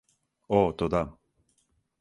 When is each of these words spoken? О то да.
О 0.59 0.61
то 0.77 0.89
да. 0.95 1.03